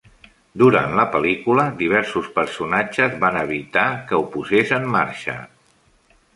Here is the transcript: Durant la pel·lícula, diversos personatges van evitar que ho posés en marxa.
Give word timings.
Durant 0.61 0.95
la 0.99 1.03
pel·lícula, 1.15 1.65
diversos 1.81 2.31
personatges 2.39 3.21
van 3.27 3.39
evitar 3.43 3.87
que 4.09 4.23
ho 4.25 4.29
posés 4.39 4.77
en 4.81 4.93
marxa. 4.99 5.41